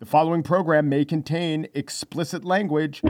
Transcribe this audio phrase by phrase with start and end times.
[0.00, 3.00] The following program may contain explicit language.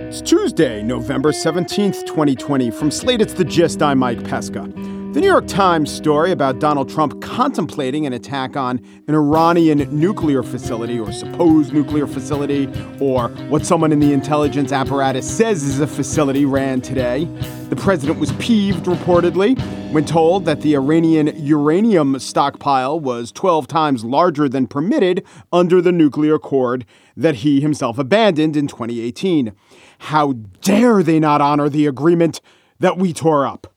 [0.00, 2.70] It's Tuesday, November 17th, 2020.
[2.70, 3.82] From Slate, it's The Gist.
[3.82, 4.72] I'm Mike Pesca.
[5.16, 10.42] The New York Times story about Donald Trump contemplating an attack on an Iranian nuclear
[10.42, 12.68] facility or supposed nuclear facility,
[13.00, 17.24] or what someone in the intelligence apparatus says is a facility, ran today.
[17.70, 19.58] The president was peeved, reportedly,
[19.90, 25.92] when told that the Iranian uranium stockpile was 12 times larger than permitted under the
[25.92, 26.84] nuclear accord
[27.16, 29.54] that he himself abandoned in 2018.
[29.98, 32.42] How dare they not honor the agreement
[32.80, 33.72] that we tore up?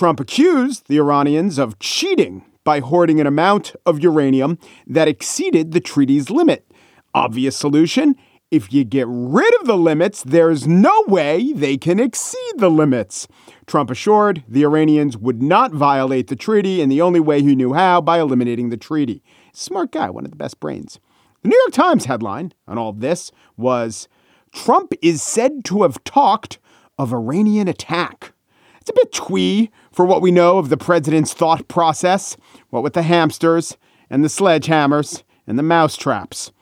[0.00, 5.78] Trump accused the Iranians of cheating by hoarding an amount of uranium that exceeded the
[5.78, 6.66] treaty's limit.
[7.12, 8.16] Obvious solution
[8.50, 13.28] if you get rid of the limits, there's no way they can exceed the limits.
[13.66, 17.74] Trump assured the Iranians would not violate the treaty in the only way he knew
[17.74, 19.22] how by eliminating the treaty.
[19.52, 20.98] Smart guy, one of the best brains.
[21.42, 24.08] The New York Times headline on all this was
[24.50, 26.58] Trump is said to have talked
[26.96, 28.32] of Iranian attack.
[28.80, 32.36] It's a bit twee for what we know of the president's thought process,
[32.70, 33.76] what with the hamsters
[34.08, 36.52] and the sledgehammers and the mousetraps.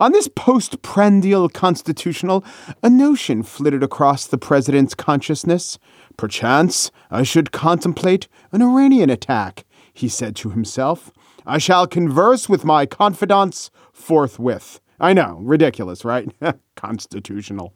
[0.00, 2.44] On this post prandial constitutional,
[2.84, 5.78] a notion flitted across the president's consciousness.
[6.16, 11.10] Perchance I should contemplate an Iranian attack, he said to himself.
[11.44, 14.80] I shall converse with my confidants forthwith.
[15.00, 16.28] I know, ridiculous, right?
[16.76, 17.74] Constitutional.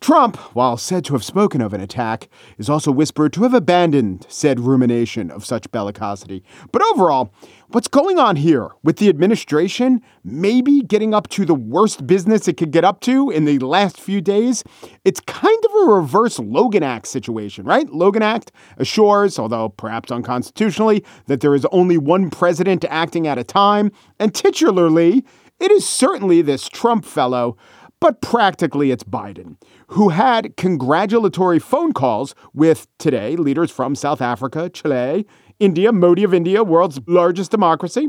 [0.00, 4.24] Trump, while said to have spoken of an attack, is also whispered to have abandoned
[4.28, 6.42] said rumination of such bellicosity.
[6.70, 7.32] But overall,
[7.68, 12.56] what's going on here with the administration maybe getting up to the worst business it
[12.56, 14.62] could get up to in the last few days?
[15.04, 17.90] It's kind of a reverse Logan Act situation, right?
[17.92, 23.44] Logan Act assures, although perhaps unconstitutionally, that there is only one president acting at a
[23.44, 23.90] time,
[24.20, 25.24] and titularly,
[25.60, 27.56] it is certainly this Trump fellow
[28.00, 29.56] but practically it's Biden,
[29.88, 35.26] who had congratulatory phone calls with today leaders from South Africa, Chile,
[35.58, 38.08] India, Modi of India, world's largest democracy,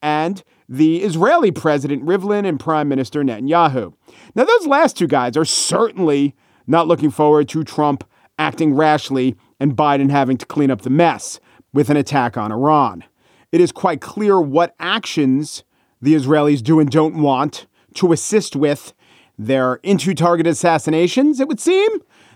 [0.00, 3.92] and the Israeli President Rivlin and Prime Minister Netanyahu.
[4.34, 6.34] Now, those last two guys are certainly
[6.66, 8.04] not looking forward to Trump
[8.38, 11.40] acting rashly and Biden having to clean up the mess
[11.72, 13.04] with an attack on Iran.
[13.52, 15.64] It is quite clear what actions
[16.00, 18.92] the Israelis do and don't want to assist with
[19.38, 21.90] they're into targeted assassinations, it would seem.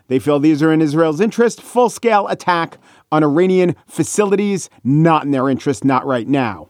[0.09, 1.63] They feel these are in Israel's interest.
[1.63, 2.79] Full scale attack
[3.13, 6.69] on Iranian facilities, not in their interest, not right now.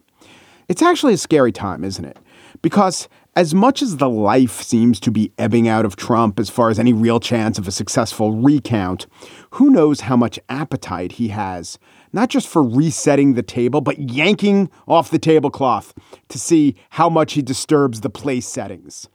[0.69, 2.19] It's actually a scary time, isn't it?
[2.63, 6.69] Because as much as the life seems to be ebbing out of Trump as far
[6.69, 9.07] as any real chance of a successful recount,
[9.53, 11.79] who knows how much appetite he has,
[12.13, 15.95] not just for resetting the table, but yanking off the tablecloth
[16.29, 19.09] to see how much he disturbs the place settings.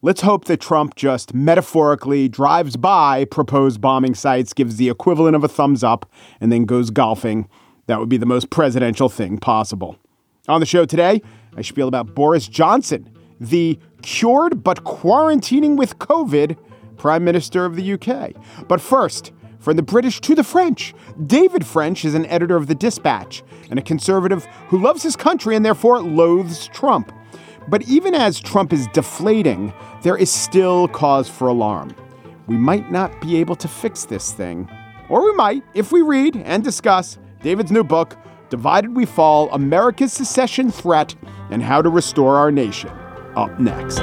[0.00, 5.42] Let's hope that Trump just metaphorically drives by proposed bombing sites, gives the equivalent of
[5.42, 6.08] a thumbs up,
[6.40, 7.48] and then goes golfing.
[7.88, 9.98] That would be the most presidential thing possible.
[10.46, 11.20] On the show today,
[11.56, 13.10] I spiel about Boris Johnson,
[13.40, 16.56] the cured but quarantining with COVID
[16.96, 18.34] Prime Minister of the UK.
[18.68, 20.94] But first, from the British to the French,
[21.26, 25.56] David French is an editor of The Dispatch and a conservative who loves his country
[25.56, 27.12] and therefore loathes Trump.
[27.68, 31.94] But even as Trump is deflating, there is still cause for alarm.
[32.46, 34.68] We might not be able to fix this thing.
[35.08, 38.16] Or we might if we read and discuss David's new book,
[38.50, 41.14] Divided We Fall America's Secession Threat
[41.50, 42.90] and How to Restore Our Nation.
[43.36, 44.00] Up next.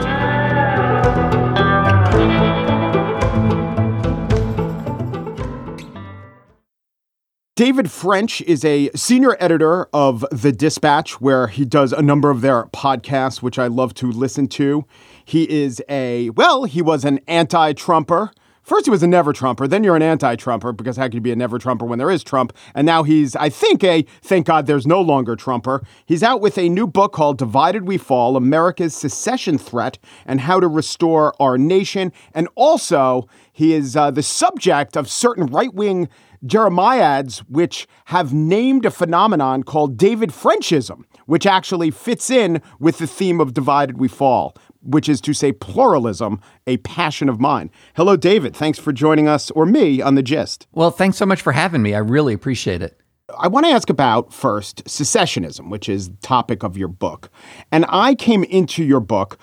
[7.55, 12.41] David French is a senior editor of The Dispatch, where he does a number of
[12.41, 14.83] their podcasts, which I love to listen to.
[15.23, 18.31] He is a, well, he was an anti Trumper.
[18.61, 19.69] First, he was a never Trumper.
[19.69, 22.11] Then you're an anti Trumper because how could you be a never Trumper when there
[22.11, 22.51] is Trump?
[22.73, 25.81] And now he's, I think, a thank God there's no longer Trumper.
[26.05, 30.59] He's out with a new book called Divided We Fall America's Secession Threat and How
[30.59, 32.11] to Restore Our Nation.
[32.33, 36.09] And also, he is uh, the subject of certain right wing
[36.45, 43.07] Jeremiads, which have named a phenomenon called David Frenchism, which actually fits in with the
[43.07, 47.71] theme of Divided We Fall, which is to say pluralism, a passion of mine.
[47.95, 48.55] Hello, David.
[48.55, 50.67] Thanks for joining us or me on The Gist.
[50.71, 51.93] Well, thanks so much for having me.
[51.93, 52.99] I really appreciate it.
[53.37, 57.31] I want to ask about first secessionism, which is the topic of your book.
[57.71, 59.39] And I came into your book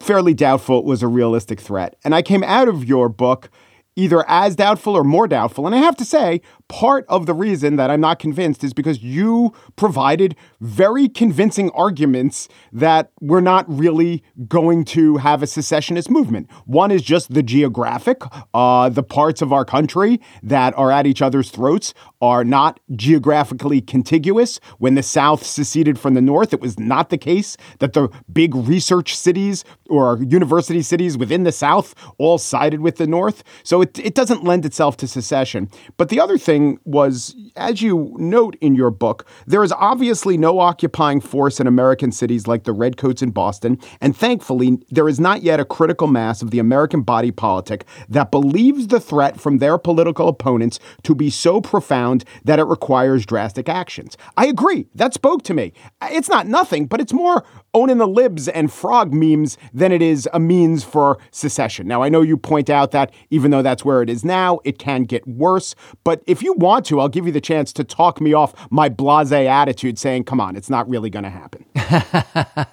[0.00, 1.96] fairly doubtful it was a realistic threat.
[2.04, 3.50] And I came out of your book
[3.98, 5.66] either as doubtful or more doubtful.
[5.66, 9.02] And I have to say, part of the reason that I'm not convinced is because
[9.02, 16.50] you provided very convincing arguments that we're not really going to have a secessionist movement.
[16.66, 18.22] One is just the geographic,
[18.52, 23.80] uh, the parts of our country that are at each other's throats are not geographically
[23.80, 24.60] contiguous.
[24.78, 28.54] When the South seceded from the North, it was not the case that the big
[28.54, 33.42] research cities or university cities within the South all sided with the North.
[33.62, 35.70] So it, it doesn't lend itself to secession.
[35.96, 40.58] But the other thing was, as you note in your book, there is obviously no
[40.58, 43.78] occupying force in American cities like the Redcoats in Boston.
[44.00, 48.30] And thankfully, there is not yet a critical mass of the American body politic that
[48.30, 53.68] believes the threat from their political opponents to be so profound that it requires drastic
[53.68, 54.16] actions.
[54.36, 54.86] I agree.
[54.94, 55.72] That spoke to me.
[56.02, 57.44] It's not nothing, but it's more
[57.78, 61.86] owning the libs and frog memes than it is a means for secession.
[61.86, 64.78] Now, I know you point out that even though that's where it is now, it
[64.78, 65.74] can get worse.
[66.04, 68.88] But if you want to, I'll give you the chance to talk me off my
[68.88, 71.64] blase attitude saying, come on, it's not really going to happen.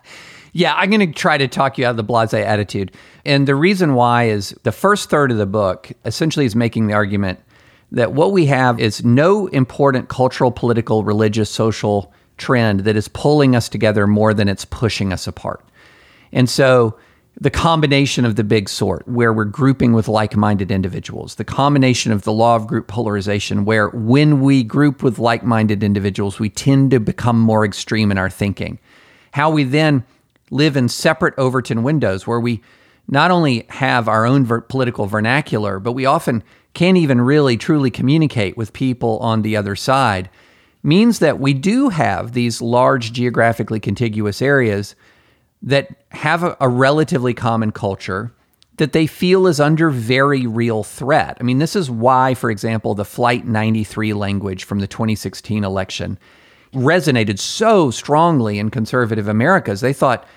[0.53, 2.91] yeah, I'm going to try to talk you out of the blase attitude.
[3.25, 6.93] And the reason why is the first third of the book essentially is making the
[6.93, 7.39] argument
[7.91, 13.55] that what we have is no important cultural, political, religious, social trend that is pulling
[13.55, 15.63] us together more than it's pushing us apart.
[16.31, 16.97] And so
[17.39, 22.11] the combination of the big sort, where we're grouping with like minded individuals, the combination
[22.11, 26.49] of the law of group polarization, where when we group with like minded individuals, we
[26.49, 28.79] tend to become more extreme in our thinking.
[29.31, 30.05] How we then
[30.49, 32.61] live in separate Overton windows, where we
[33.07, 36.41] not only have our own ver- political vernacular, but we often
[36.73, 40.29] can't even really truly communicate with people on the other side
[40.85, 44.95] means that we do have these large geographically contiguous areas
[45.61, 48.31] that have a, a, relatively common culture
[48.77, 51.37] that they feel is under very real threat.
[51.39, 56.19] I mean, this is why, for example, the Flight 93 language from the 2016 election
[56.73, 59.81] resonated so strongly in conservative Americas.
[59.81, 60.27] They thought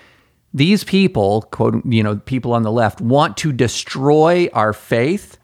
[0.53, 5.37] these people, quote, you know, people on the left, want to destroy our faith.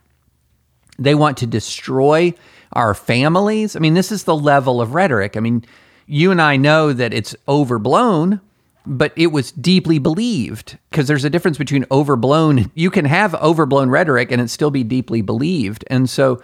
[0.98, 2.34] They want to destroy
[2.74, 3.76] our families.
[3.76, 5.38] I mean, this is the level of rhetoric.
[5.38, 5.66] I mean,
[6.08, 8.42] you and I know that it's overblown,
[8.86, 12.72] but it was deeply believed because there's a difference between overblown.
[12.76, 15.84] You can have overblown rhetoric and it still be deeply believed.
[15.88, 16.42] And so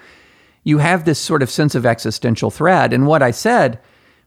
[0.64, 2.94] you have this sort of sense of existential threat.
[2.94, 3.80] And what I said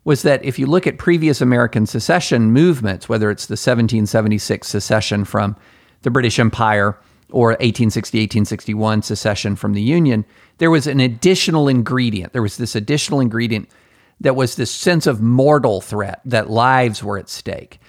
[0.04, 5.24] was that if you look at previous American secession movements, whether it's the 1776 secession
[5.24, 5.56] from
[6.02, 6.98] the British Empire
[7.34, 10.24] or 1860, 1861 secession from the Union,
[10.58, 12.32] there was an additional ingredient.
[12.32, 13.68] There was this additional ingredient
[14.20, 17.80] that was this sense of mortal threat that lives were at stake.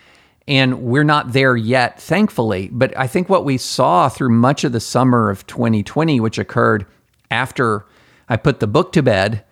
[0.47, 2.69] And we're not there yet, thankfully.
[2.71, 6.87] But I think what we saw through much of the summer of 2020, which occurred
[7.29, 7.85] after
[8.27, 9.43] I put the book to bed,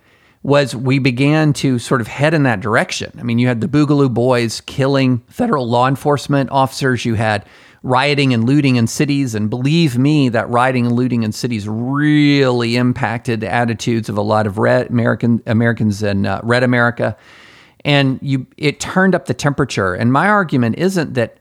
[0.41, 3.11] was we began to sort of head in that direction.
[3.19, 7.45] I mean, you had the Boogaloo Boys killing federal law enforcement officers, you had
[7.83, 9.35] rioting and looting in cities.
[9.35, 14.21] And believe me, that rioting and looting in cities really impacted the attitudes of a
[14.21, 17.15] lot of red American Americans in uh, red America.
[17.85, 19.94] And you, it turned up the temperature.
[19.94, 21.38] And my argument isn't that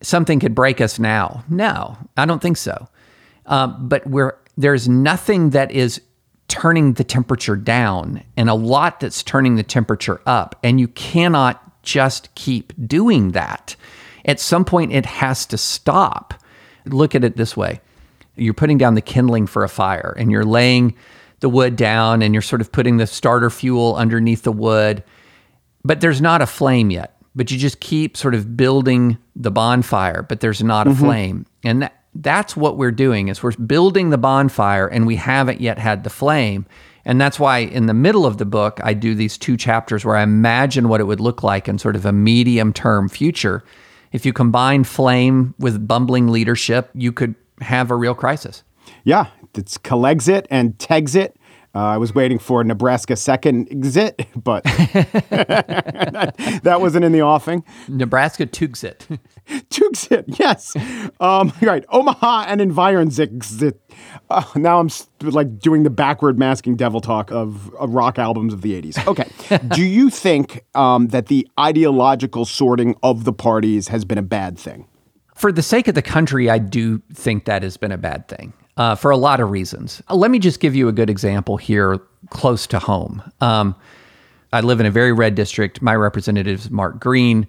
[0.00, 1.44] something could break us now.
[1.48, 2.88] No, I don't think so.
[3.46, 6.00] Um, but we're, there's nothing that is
[6.46, 10.54] turning the temperature down and a lot that's turning the temperature up.
[10.62, 13.74] And you cannot just keep doing that.
[14.24, 16.34] At some point, it has to stop.
[16.86, 17.80] Look at it this way
[18.36, 20.94] you're putting down the kindling for a fire and you're laying
[21.40, 25.02] the wood down and you're sort of putting the starter fuel underneath the wood,
[25.84, 27.16] but there's not a flame yet.
[27.36, 31.04] But you just keep sort of building the bonfire, but there's not a mm-hmm.
[31.04, 31.46] flame.
[31.64, 35.78] And that, that's what we're doing is we're building the bonfire and we haven't yet
[35.78, 36.64] had the flame.
[37.04, 40.16] And that's why in the middle of the book, I do these two chapters where
[40.16, 43.64] I imagine what it would look like in sort of a medium term future
[44.14, 48.62] if you combine flame with bumbling leadership, you could have a real crisis.
[49.02, 51.32] Yeah, it's Calexit and Texit.
[51.74, 57.64] Uh, I was waiting for Nebraska second exit, but that, that, wasn't in the offing.
[57.88, 59.18] Nebraska Tuxit.
[59.70, 60.76] Tuxit, yes.
[61.18, 61.84] Um, right.
[61.88, 63.74] Omaha and Environzit.
[64.30, 64.88] Uh, now I'm
[65.20, 69.06] like doing the backward masking devil talk of, of rock albums of the 80s.
[69.08, 69.28] Okay.
[69.74, 74.58] Do you think um, that the ideological sorting of the parties has been a bad
[74.58, 74.86] thing?
[75.34, 78.52] For the sake of the country, I do think that has been a bad thing
[78.76, 80.02] uh, for a lot of reasons.
[80.08, 81.98] Uh, let me just give you a good example here
[82.30, 83.22] close to home.
[83.40, 83.74] Um,
[84.52, 85.82] I live in a very red district.
[85.82, 87.46] My representative is Mark Green.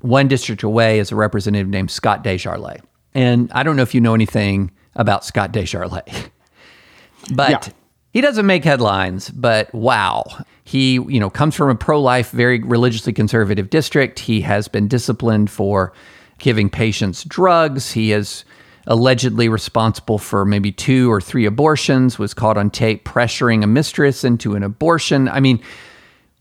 [0.00, 2.80] One district away is a representative named Scott DesJarlais.
[3.14, 6.30] And I don't know if you know anything about Scott DesJarlais,
[7.34, 7.72] but yeah.
[8.12, 10.24] he doesn't make headlines, but wow.
[10.64, 14.18] He, you know, comes from a pro-life, very religiously conservative district.
[14.18, 15.92] He has been disciplined for
[16.38, 17.92] giving patients drugs.
[17.92, 18.44] He is
[18.86, 24.24] allegedly responsible for maybe two or three abortions, was caught on tape pressuring a mistress
[24.24, 25.28] into an abortion.
[25.28, 25.60] I mean,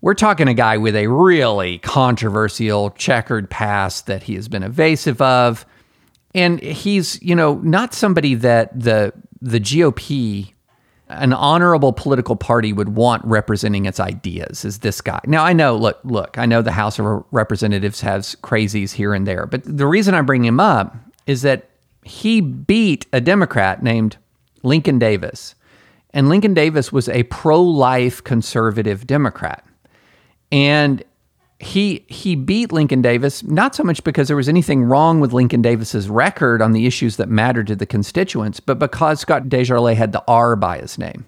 [0.01, 5.21] we're talking a guy with a really controversial checkered past that he has been evasive
[5.21, 5.65] of.
[6.35, 10.51] And he's, you know, not somebody that the the GOP
[11.07, 15.19] an honorable political party would want representing its ideas is this guy.
[15.25, 19.27] Now I know, look, look, I know the House of Representatives has crazies here and
[19.27, 20.95] there, but the reason I bring him up
[21.27, 21.69] is that
[22.05, 24.17] he beat a Democrat named
[24.63, 25.55] Lincoln Davis.
[26.11, 29.65] And Lincoln Davis was a pro-life conservative Democrat.
[30.51, 31.03] And
[31.59, 35.61] he he beat Lincoln Davis not so much because there was anything wrong with Lincoln
[35.61, 40.11] Davis's record on the issues that mattered to the constituents, but because Scott DesJarlais had
[40.11, 41.25] the R by his name.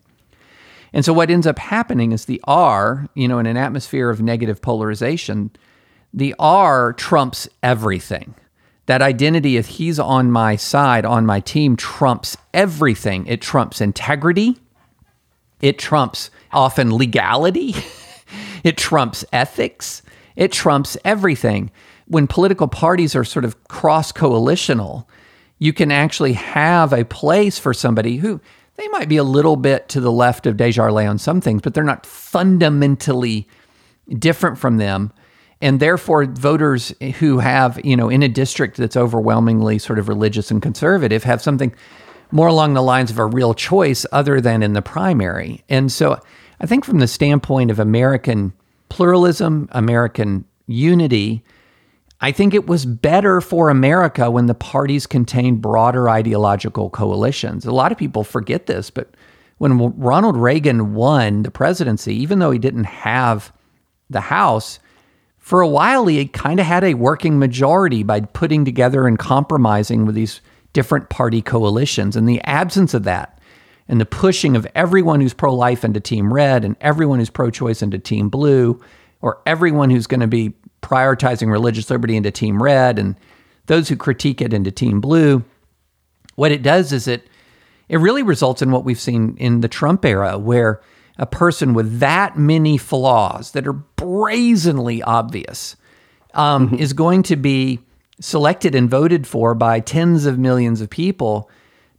[0.94, 4.22] And so what ends up happening is the R, you know, in an atmosphere of
[4.22, 5.52] negative polarization,
[6.14, 8.36] the R trumps everything.
[8.88, 13.28] That identity, if he's on my side, on my team, trumps everything.
[13.28, 14.58] It trumps integrity.
[15.62, 17.76] It trumps often legality.
[18.64, 20.02] it trumps ethics.
[20.36, 21.72] It trumps everything.
[22.08, 25.06] When political parties are sort of cross coalitional,
[25.60, 28.40] you can actually have a place for somebody who
[28.76, 31.74] they might be a little bit to the left of DesJarlais on some things, but
[31.74, 33.48] they're not fundamentally
[34.18, 35.12] different from them.
[35.62, 40.52] And therefore, voters who have, you know, in a district that's overwhelmingly sort of religious
[40.52, 41.74] and conservative have something
[42.32, 45.64] more along the lines of a real choice other than in the primary.
[45.70, 46.20] And so
[46.60, 48.54] I think from the standpoint of American
[48.90, 51.44] pluralism, American unity,
[52.20, 57.66] I think it was better for America when the parties contained broader ideological coalitions.
[57.66, 59.14] A lot of people forget this, but
[59.60, 63.52] when Ronald Reagan won the presidency, even though he didn't have
[64.10, 64.80] the House,
[65.48, 70.06] for a while he kind of had a working majority by putting together and compromising
[70.06, 70.42] with these
[70.74, 72.18] different party coalitions.
[72.18, 73.40] And the absence of that
[73.88, 77.50] and the pushing of everyone who's pro life into Team Red and everyone who's pro
[77.50, 78.82] choice into Team Blue,
[79.22, 83.16] or everyone who's going to be prioritizing religious liberty into Team Red and
[83.68, 85.46] those who critique it into Team Blue.
[86.36, 87.26] What it does is it
[87.88, 90.82] it really results in what we've seen in the Trump era, where
[91.18, 95.76] a person with that many flaws that are brazenly obvious
[96.34, 96.76] um, mm-hmm.
[96.76, 97.80] is going to be
[98.20, 101.50] selected and voted for by tens of millions of people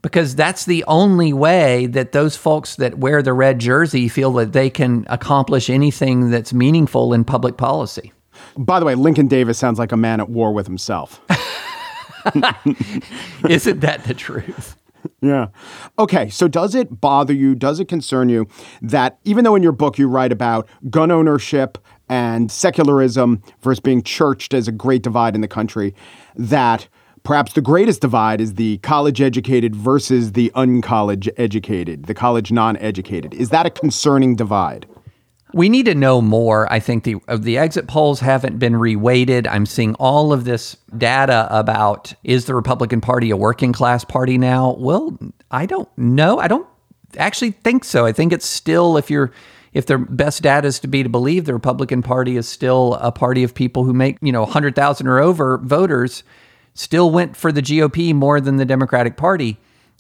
[0.03, 4.53] because that's the only way that those folks that wear the red jersey feel that
[4.53, 8.13] they can accomplish anything that's meaningful in public policy.
[8.57, 11.21] By the way, Lincoln Davis sounds like a man at war with himself.
[13.49, 14.77] Isn't that the truth?
[15.21, 15.49] Yeah.
[15.99, 16.29] Okay.
[16.29, 17.55] So, does it bother you?
[17.55, 18.47] Does it concern you
[18.83, 24.03] that even though in your book you write about gun ownership and secularism versus being
[24.03, 25.95] churched as a great divide in the country,
[26.37, 26.89] that
[27.25, 32.77] Perhaps the greatest divide is the college educated versus the uncollege educated, the college non
[32.79, 33.35] educated.
[33.35, 34.87] Is that a concerning divide?
[35.55, 36.71] We need to know more.
[36.71, 39.47] I think the uh, the exit polls haven't been reweighted.
[39.49, 44.37] I'm seeing all of this data about is the Republican Party a working class party
[44.37, 44.75] now?
[44.79, 45.19] Well,
[45.51, 46.39] I don't know.
[46.39, 46.67] I don't
[47.17, 48.05] actually think so.
[48.05, 49.33] I think it's still if you're
[49.73, 53.13] if the best data is to be to believe the Republican Party is still a
[53.13, 56.25] party of people who make, you know, 100,000 or over voters
[56.75, 59.59] still went for the GOP more than the Democratic Party.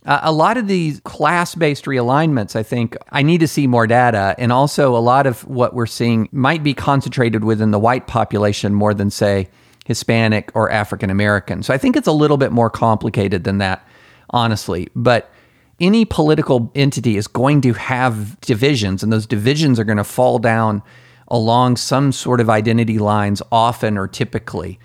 [0.09, 3.87] Uh, a lot of these class based realignments, I think, I need to see more
[3.87, 4.35] data.
[4.39, 8.73] And also, a lot of what we're seeing might be concentrated within the white population
[8.73, 9.51] more than, say,
[9.85, 11.63] Hispanic or African American.
[11.63, 13.87] So I think it's a little bit more complicated than that,
[14.31, 14.89] honestly.
[14.97, 15.31] But
[15.79, 20.39] any political entity is going to have divisions, and those divisions are going to fall
[20.39, 20.83] down
[21.29, 24.79] along some sort of identity lines often or typically.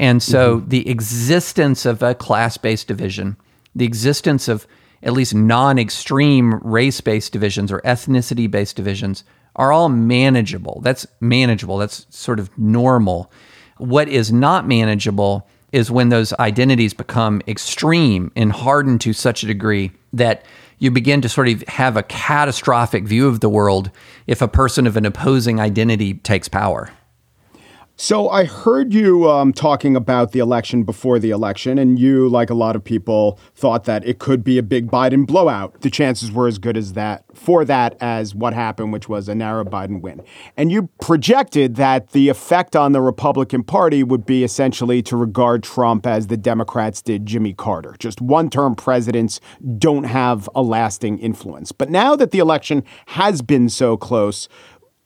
[0.00, 0.68] And so mm-hmm.
[0.68, 3.36] the existence of a class based division,
[3.74, 4.66] the existence of
[5.02, 9.24] at least non extreme race based divisions or ethnicity based divisions
[9.56, 10.80] are all manageable.
[10.82, 11.78] That's manageable.
[11.78, 13.30] That's sort of normal.
[13.78, 19.46] What is not manageable is when those identities become extreme and hardened to such a
[19.46, 20.44] degree that
[20.78, 23.90] you begin to sort of have a catastrophic view of the world
[24.26, 26.90] if a person of an opposing identity takes power.
[27.96, 32.50] So I heard you um, talking about the election before the election, and you, like
[32.50, 35.80] a lot of people, thought that it could be a big Biden blowout.
[35.80, 39.34] The chances were as good as that for that as what happened, which was a
[39.34, 40.22] narrow Biden win.
[40.56, 45.62] And you projected that the effect on the Republican Party would be essentially to regard
[45.62, 47.94] Trump as the Democrats did Jimmy Carter.
[48.00, 49.40] Just one-term presidents
[49.78, 51.70] don't have a lasting influence.
[51.70, 54.48] But now that the election has been so close,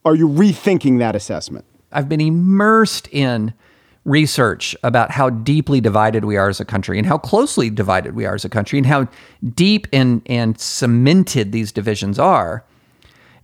[0.07, 1.67] are you rethinking that assessment?
[1.93, 3.55] I've been immersed in
[4.05, 8.25] research about how deeply divided we are as a country and how closely divided we
[8.25, 9.07] are as a country and how
[9.55, 12.65] deep and, and cemented these divisions are.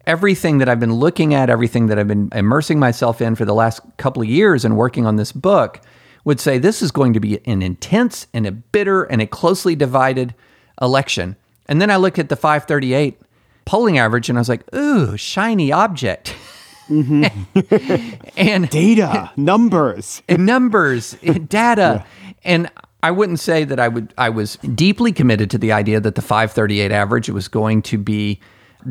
[0.07, 3.55] Everything that I've been looking at, everything that I've been immersing myself in for the
[3.55, 5.81] last couple of years and working on this book
[6.25, 9.75] would say this is going to be an intense and a bitter and a closely
[9.75, 10.35] divided
[10.81, 11.37] election.
[11.67, 13.21] And then I looked at the 538
[13.65, 16.35] polling average and I was like, ooh, shiny object.
[16.89, 18.29] Mm-hmm.
[18.37, 21.13] and data, numbers, and numbers,
[21.49, 22.33] data, yeah.
[22.45, 22.71] and
[23.03, 24.15] I wouldn't say that I would.
[24.19, 28.41] I was deeply committed to the idea that the 538 average was going to be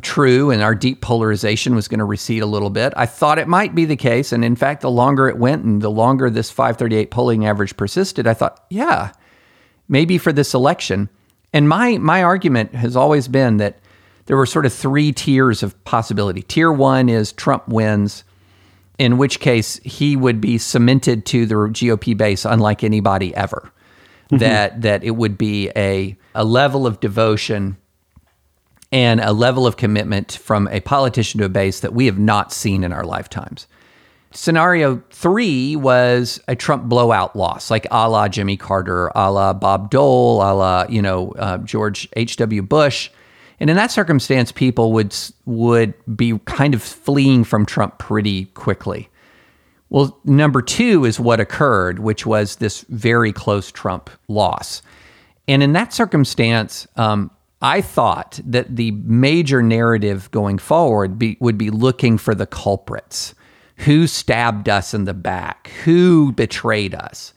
[0.02, 2.94] true and our deep polarization was going to recede a little bit.
[2.98, 5.82] I thought it might be the case, and in fact, the longer it went and
[5.82, 9.12] the longer this 538 polling average persisted, I thought, yeah,
[9.88, 11.10] maybe for this election.
[11.52, 13.80] And my my argument has always been that
[14.26, 16.42] there were sort of three tiers of possibility.
[16.42, 18.24] Tier one is Trump wins,
[18.98, 23.72] in which case he would be cemented to the GOP base unlike anybody ever.
[24.26, 24.38] Mm-hmm.
[24.38, 27.78] That that it would be a a level of devotion
[28.92, 32.54] and a level of commitment from a politician to a base that we have not
[32.54, 33.68] seen in our lifetimes.
[34.32, 39.92] Scenario three was a Trump blowout loss, like a la Jimmy Carter, a la Bob
[39.92, 42.38] Dole, a la you know uh, George H.
[42.38, 42.62] W.
[42.62, 43.10] Bush
[43.64, 45.16] and in that circumstance, people would
[45.46, 49.08] would be kind of fleeing from Trump pretty quickly.
[49.90, 54.82] Well, number two is what occurred, which was this very close Trump loss.
[55.48, 61.58] And in that circumstance, um, I thought that the major narrative going forward be, would
[61.58, 63.34] be looking for the culprits.
[63.78, 65.72] Who stabbed us in the back?
[65.86, 67.34] Who betrayed us?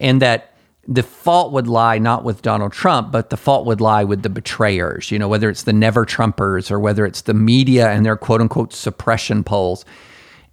[0.00, 0.49] And that
[0.88, 4.30] the fault would lie not with Donald Trump, but the fault would lie with the
[4.30, 8.16] betrayers, you know, whether it's the never Trumpers or whether it's the media and their
[8.16, 9.84] quote unquote suppression polls.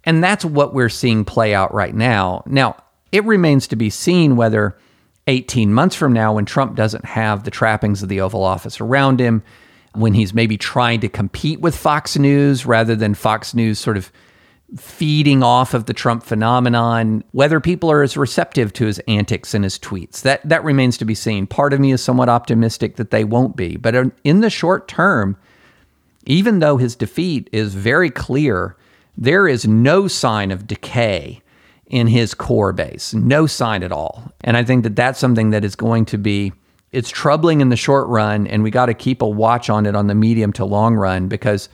[0.04, 2.42] And that's what we're seeing play out right now.
[2.46, 2.76] Now,
[3.10, 4.78] it remains to be seen whether
[5.26, 9.20] 18 months from now, when Trump doesn't have the trappings of the Oval Office around
[9.20, 9.42] him,
[9.94, 14.12] when he's maybe trying to compete with Fox News rather than Fox News sort of
[14.76, 19.64] feeding off of the Trump phenomenon, whether people are as receptive to his antics and
[19.64, 20.20] his tweets.
[20.22, 21.46] That that remains to be seen.
[21.46, 25.36] Part of me is somewhat optimistic that they won't be, but in the short term,
[26.26, 28.76] even though his defeat is very clear,
[29.16, 31.40] there is no sign of decay
[31.86, 33.14] in his core base.
[33.14, 34.32] No sign at all.
[34.42, 36.52] And I think that that's something that is going to be
[36.92, 39.94] it's troubling in the short run and we got to keep a watch on it
[39.94, 41.68] on the medium to long run because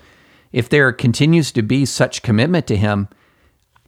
[0.55, 3.09] if there continues to be such commitment to him,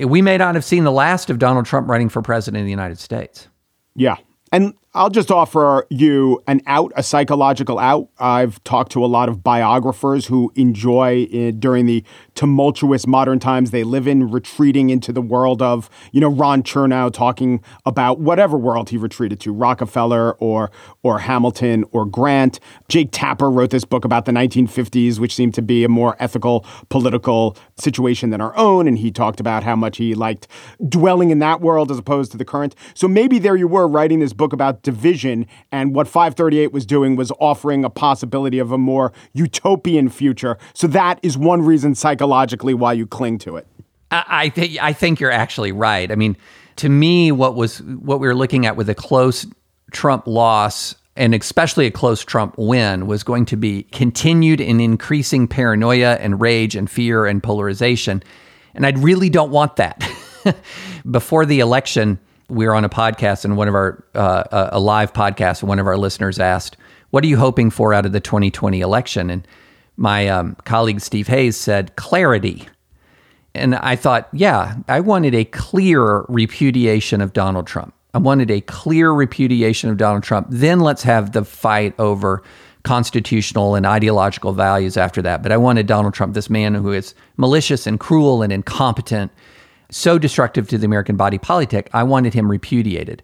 [0.01, 2.73] we may not have seen the last of Donald Trump running for president of the
[2.73, 3.47] United States.
[3.95, 4.17] Yeah.
[4.51, 8.09] And I'll just offer you an out, a psychological out.
[8.19, 12.03] I've talked to a lot of biographers who enjoy uh, during the
[12.35, 17.13] tumultuous modern times they live in, retreating into the world of, you know, Ron Chernow
[17.13, 20.71] talking about whatever world he retreated to, Rockefeller or
[21.03, 22.59] or Hamilton or Grant.
[22.89, 26.65] Jake Tapper wrote this book about the 1950s, which seemed to be a more ethical
[26.89, 30.49] political situation than our own, and he talked about how much he liked
[30.89, 32.75] dwelling in that world as opposed to the current.
[32.95, 35.47] So maybe there you were writing this book about division.
[35.73, 40.57] And what 538 was doing was offering a possibility of a more utopian future.
[40.73, 43.67] So that is one reason psychologically why you cling to it.
[44.13, 46.11] I, think I think you're actually right.
[46.11, 46.37] I mean,
[46.77, 49.45] to me, what was what we were looking at with a close
[49.91, 55.49] Trump loss and especially a close Trump win was going to be continued and increasing
[55.49, 58.23] paranoia and rage and fear and polarization.
[58.75, 60.09] And I really don't want that.
[61.11, 65.13] Before the election, we were on a podcast and one of our uh, a live
[65.13, 66.77] podcast and one of our listeners asked
[67.11, 69.31] what are you hoping for out of the 2020 election?
[69.31, 69.47] And
[69.97, 72.69] my um, colleague steve hayes said clarity.
[73.55, 77.95] And i thought yeah i wanted a clear repudiation of donald trump.
[78.13, 80.49] I wanted a clear repudiation of donald trump.
[80.51, 82.43] Then let's have the fight over
[82.83, 85.43] constitutional and ideological values after that.
[85.43, 89.33] But i wanted donald trump this man who is malicious and cruel and incompetent
[89.91, 93.23] so destructive to the American body politic, I wanted him repudiated.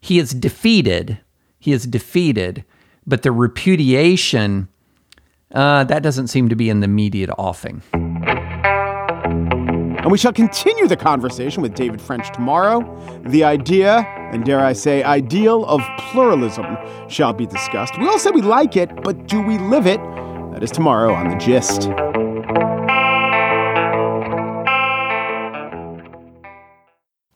[0.00, 1.18] He is defeated.
[1.58, 2.64] He is defeated,
[3.06, 4.68] but the repudiation,
[5.52, 7.82] uh, that doesn't seem to be in the immediate offing.
[10.06, 12.80] And we shall continue the conversation with David French tomorrow.
[13.26, 16.76] The idea, and dare I say, ideal of pluralism
[17.08, 17.98] shall be discussed.
[17.98, 20.00] We all say we like it, but do we live it?
[20.52, 21.90] That is tomorrow on The Gist.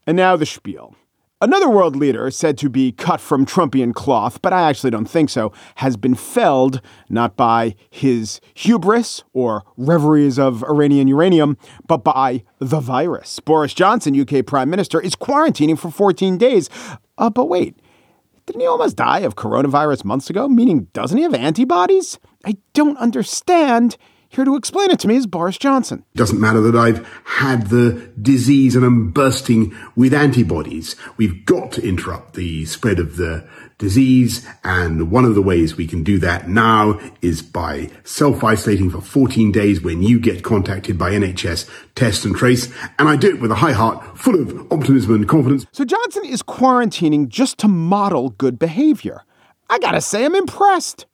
[0.07, 0.95] And now the spiel.
[1.43, 5.31] Another world leader, said to be cut from Trumpian cloth, but I actually don't think
[5.31, 12.45] so, has been felled not by his hubris or reveries of Iranian uranium, but by
[12.59, 13.41] the virus.
[13.41, 16.69] Boris Johnson, UK Prime Minister, is quarantining for 14 days.
[17.17, 17.75] Uh, but wait,
[18.45, 20.47] didn't he almost die of coronavirus months ago?
[20.47, 22.19] Meaning, doesn't he have antibodies?
[22.45, 23.97] I don't understand.
[24.33, 26.05] Here to explain it to me is Boris Johnson.
[26.15, 30.95] It doesn't matter that I've had the disease and I'm bursting with antibodies.
[31.17, 33.45] We've got to interrupt the spread of the
[33.79, 34.47] disease.
[34.63, 39.51] And one of the ways we can do that now is by self-isolating for 14
[39.51, 42.73] days when you get contacted by NHS test and trace.
[43.01, 45.67] And I do it with a high heart full of optimism and confidence.
[45.73, 49.25] So Johnson is quarantining just to model good behavior.
[49.69, 51.07] I gotta say, I'm impressed.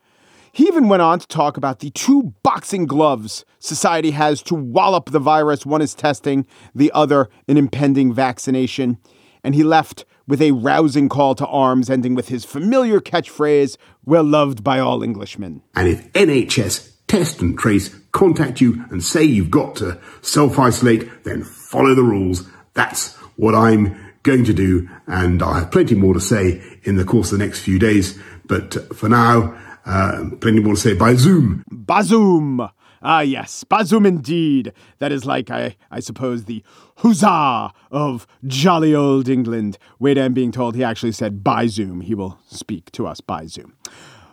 [0.56, 5.10] He even went on to talk about the two boxing gloves society has to wallop
[5.10, 5.66] the virus.
[5.66, 8.96] One is testing, the other, an impending vaccination.
[9.44, 14.24] And he left with a rousing call to arms, ending with his familiar catchphrase, well
[14.24, 15.60] loved by all Englishmen.
[15.74, 21.24] And if NHS test and trace contact you and say you've got to self isolate,
[21.24, 22.48] then follow the rules.
[22.72, 24.88] That's what I'm going to do.
[25.06, 28.18] And I'll have plenty more to say in the course of the next few days.
[28.46, 29.54] But for now,
[29.86, 31.64] uh, plenty more to say by Zoom.
[31.70, 32.70] Bazoom.
[33.02, 34.72] Ah, yes, Bazoom indeed.
[34.98, 36.64] That is like, I, I suppose, the
[36.98, 39.78] huzzah of jolly old England.
[39.98, 42.00] Wait, I'm being told he actually said by Zoom.
[42.00, 43.76] He will speak to us by Zoom.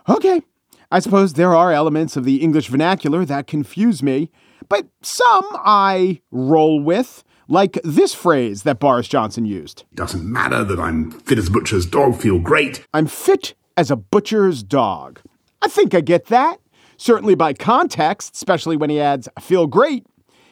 [0.08, 0.42] Okay,
[0.90, 4.30] I suppose there are elements of the English vernacular that confuse me,
[4.68, 7.22] but some I roll with.
[7.46, 9.84] Like this phrase that Boris Johnson used.
[9.94, 12.86] Doesn't matter that I'm fit as a butcher's dog, feel great.
[12.94, 15.20] I'm fit as a butcher's dog.
[15.64, 16.60] I think I get that.
[16.98, 20.06] Certainly by context, especially when he adds, I feel great.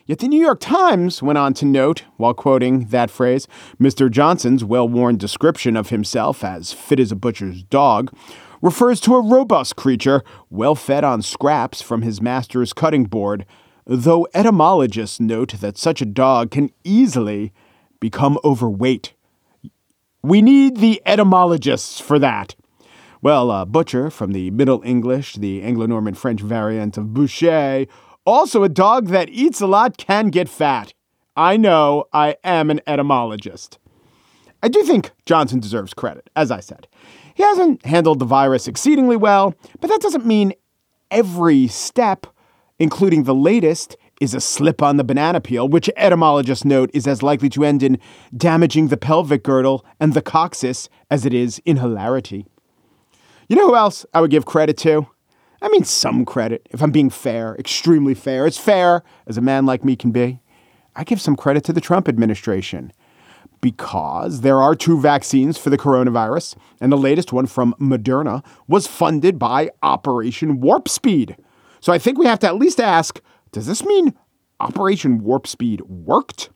[0.07, 3.47] Yet the New York Times went on to note, while quoting that phrase,
[3.79, 4.11] Mr.
[4.11, 8.11] Johnson's well worn description of himself as fit as a butcher's dog
[8.63, 13.45] refers to a robust creature well fed on scraps from his master's cutting board,
[13.85, 17.53] though etymologists note that such a dog can easily
[18.01, 19.13] become overweight.
[20.23, 22.55] We need the etymologists for that.
[23.23, 27.87] Well, uh, butcher from the Middle English, the Anglo Norman French variant of boucher,
[28.27, 30.93] also a dog that eats a lot can get fat.
[31.37, 33.79] I know I am an etymologist.
[34.61, 36.89] I do think Johnson deserves credit, as I said.
[37.37, 40.55] He hasn't handled the virus exceedingly well, but that doesn't mean
[41.13, 42.27] every step,
[42.81, 47.23] including the latest, is a slip on the banana peel, which etymologists note is as
[47.23, 48.01] likely to end in
[48.37, 52.47] damaging the pelvic girdle and the coccyx as it is in hilarity.
[53.53, 55.07] You know who else I would give credit to?
[55.61, 59.67] I mean, some credit, if I'm being fair, extremely fair, as fair as a man
[59.67, 60.41] like me can be.
[60.97, 62.95] I give some credit to the Trump administration
[63.61, 68.87] because there are two vaccines for the coronavirus, and the latest one from Moderna was
[68.87, 71.37] funded by Operation Warp Speed.
[71.81, 74.15] So I think we have to at least ask does this mean
[74.61, 76.49] Operation Warp Speed worked?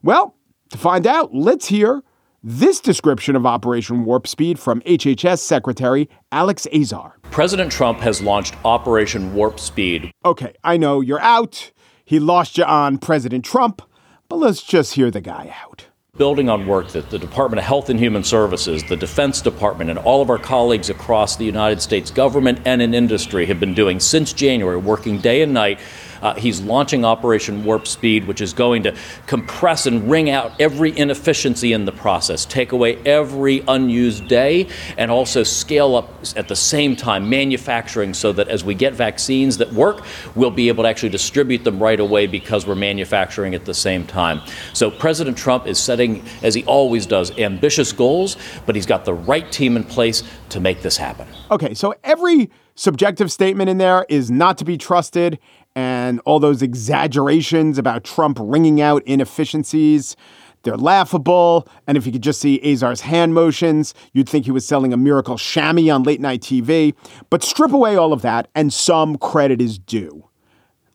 [0.00, 0.36] Well,
[0.70, 2.04] to find out, let's hear
[2.48, 7.18] this description of Operation Warp Speed from HHS Secretary Alex Azar.
[7.32, 10.12] President Trump has launched Operation Warp Speed.
[10.24, 11.72] Okay, I know you're out.
[12.04, 13.82] He lost you on President Trump,
[14.28, 17.90] but let's just hear the guy out building on work that the Department of Health
[17.90, 22.10] and Human Services, the Defense Department, and all of our colleagues across the United States
[22.10, 25.78] government and in industry have been doing since January, working day and night
[26.22, 30.96] uh, he's launching Operation Warp Speed, which is going to compress and wring out every
[30.96, 36.56] inefficiency in the process, take away every unused day, and also scale up at the
[36.56, 40.88] same time manufacturing so that as we get vaccines that work, we'll be able to
[40.88, 44.40] actually distribute them right away because we're manufacturing at the same time.
[44.72, 49.14] So President Trump is setting, as he always does, ambitious goals, but he's got the
[49.14, 51.26] right team in place to make this happen.
[51.50, 55.38] Okay, so every subjective statement in there is not to be trusted
[55.74, 60.16] and all those exaggerations about Trump wringing out inefficiencies.
[60.62, 61.68] They're laughable.
[61.86, 64.96] And if you could just see Azar's hand motions, you'd think he was selling a
[64.96, 66.94] miracle chamois on late night TV.
[67.30, 70.28] But strip away all of that, and some credit is due.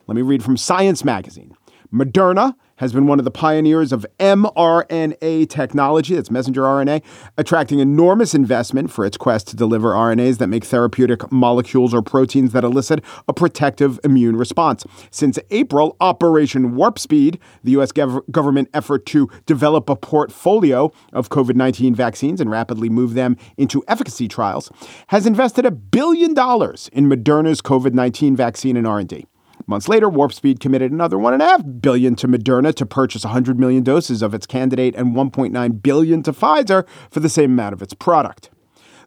[0.07, 1.55] Let me read from Science Magazine.
[1.93, 7.03] Moderna has been one of the pioneers of mRNA technology, that's messenger RNA,
[7.37, 12.53] attracting enormous investment for its quest to deliver RNAs that make therapeutic molecules or proteins
[12.53, 14.83] that elicit a protective immune response.
[15.11, 17.91] Since April, Operation Warp Speed, the U.S.
[17.91, 23.37] gov- government effort to develop a portfolio of COVID 19 vaccines and rapidly move them
[23.57, 24.71] into efficacy trials,
[25.09, 29.27] has invested a billion dollars in Moderna's COVID 19 vaccine and R&D.
[29.71, 33.23] Months later, Warp Speed committed another one and a half billion to Moderna to purchase
[33.23, 37.71] 100 million doses of its candidate and 1.9 billion to Pfizer for the same amount
[37.71, 38.49] of its product.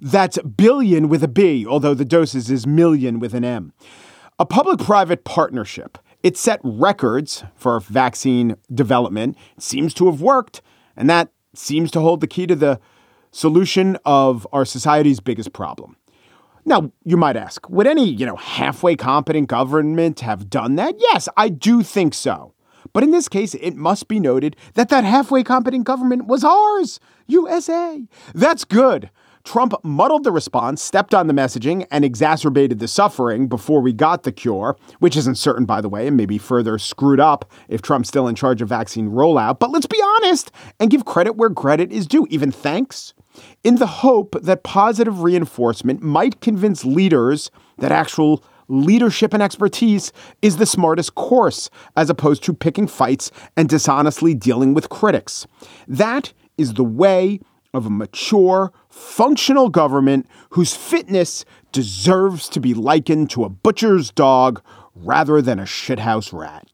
[0.00, 3.74] That's billion with a B, although the doses is million with an M.
[4.38, 5.98] A public private partnership.
[6.22, 9.36] It set records for vaccine development.
[9.58, 10.62] It seems to have worked,
[10.96, 12.80] and that seems to hold the key to the
[13.32, 15.98] solution of our society's biggest problem.
[16.64, 20.94] Now, you might ask, would any, you know, halfway competent government have done that?
[20.98, 22.54] Yes, I do think so.
[22.92, 27.00] But in this case, it must be noted that that halfway competent government was ours,
[27.26, 28.06] USA.
[28.34, 29.10] That's good.
[29.44, 34.22] Trump muddled the response, stepped on the messaging, and exacerbated the suffering before we got
[34.22, 38.08] the cure, which isn't certain, by the way, and maybe further screwed up if Trump's
[38.08, 39.58] still in charge of vaccine rollout.
[39.58, 43.12] But let's be honest and give credit where credit is due, even thanks
[43.62, 50.56] in the hope that positive reinforcement might convince leaders that actual leadership and expertise is
[50.56, 55.46] the smartest course, as opposed to picking fights and dishonestly dealing with critics.
[55.86, 57.40] That is the way
[57.74, 64.62] of a mature, functional government whose fitness deserves to be likened to a butcher's dog
[64.94, 66.68] rather than a shithouse rat.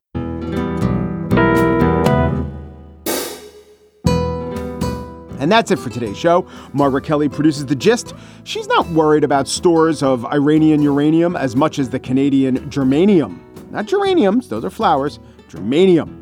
[5.41, 6.47] And that's it for today's show.
[6.75, 8.13] Margaret Kelley produces The Gist.
[8.45, 13.41] She's not worried about stores of Iranian uranium as much as the Canadian germanium.
[13.71, 16.19] Not geraniums, those are flowers, germanium.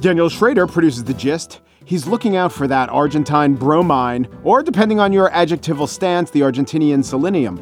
[0.00, 1.60] Daniel Schroeder produces The Gist.
[1.90, 7.04] He's looking out for that Argentine bromine, or depending on your adjectival stance, the Argentinian
[7.04, 7.58] selenium.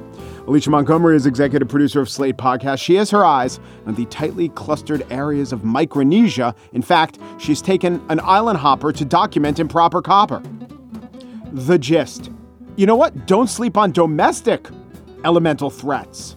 [0.47, 2.79] Alicia Montgomery is executive producer of Slate Podcast.
[2.79, 6.55] She has her eyes on the tightly clustered areas of Micronesia.
[6.75, 10.43] In fact, she's taken an island hopper to document improper copper.
[11.53, 12.31] The gist.
[12.77, 13.27] You know what?
[13.27, 14.69] Don't sleep on domestic
[15.25, 16.37] elemental threats.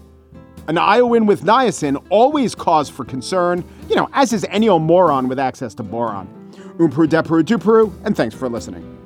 [0.69, 5.27] An Iowan with niacin always cause for concern, you know, as is any old moron
[5.27, 6.40] with access to boron.
[6.81, 9.00] Umpru, depru, dupru, and thanks for listening.